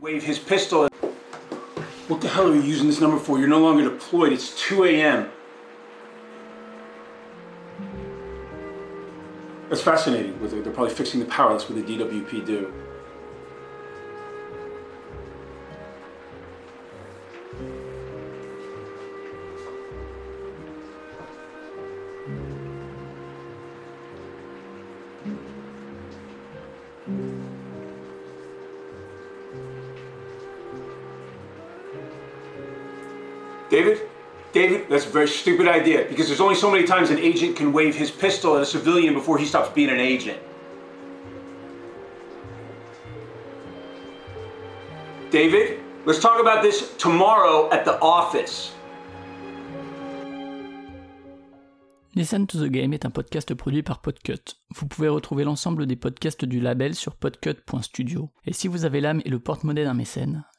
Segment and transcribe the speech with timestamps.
[0.00, 0.88] Wave his pistol.
[2.08, 3.38] What the hell are you using this number for?
[3.38, 4.32] You're no longer deployed.
[4.32, 5.30] It's 2 a.m.
[9.70, 10.38] That's fascinating.
[10.40, 11.52] They're probably fixing the power.
[11.52, 12.72] That's what the DWP do.
[33.70, 34.00] David?
[34.52, 37.72] David, that's a very stupid idea because there's only so many times an agent can
[37.72, 40.38] wave his pistol at a civilian before he stops being an agent.
[45.30, 48.70] David, let's talk about this tomorrow at the office.
[52.14, 54.54] Listen to the Game est un podcast produit par Podcut.
[54.76, 58.30] Vous pouvez retrouver l'ensemble des podcasts du label sur podcut.studio.
[58.46, 60.44] Et si vous avez l'âme et le porte-monnaie d'un mécène,